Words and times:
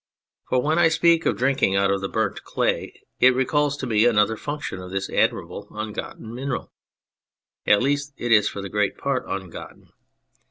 for 0.49 0.59
when 0.63 0.79
I 0.79 0.87
speak 0.87 1.27
of 1.27 1.37
drink 1.37 1.61
ing 1.61 1.75
out 1.75 1.91
of 1.91 2.01
the 2.01 2.09
burnt 2.09 2.41
clay 2.43 2.99
it 3.19 3.35
recalls 3.35 3.77
to 3.77 3.85
me 3.85 4.05
another 4.05 4.35
function 4.35 4.79
of 4.81 4.89
this 4.89 5.11
admirable 5.11 5.67
ungotten 5.69 6.33
mineral 6.33 6.71
at 7.67 7.83
least 7.83 8.13
it 8.17 8.31
is 8.31 8.49
for 8.49 8.63
the 8.63 8.67
greater 8.69 8.95
part 8.97 9.27
ungotten. 9.27 9.89